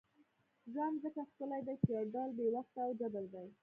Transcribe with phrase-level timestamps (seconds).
[0.71, 3.47] ژوند ځکه ښکلی دی چې یو ډول بې وخته او جبر دی.